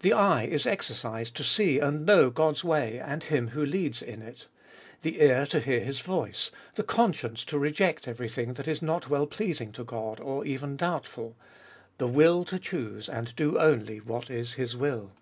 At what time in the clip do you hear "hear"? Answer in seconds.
5.60-5.80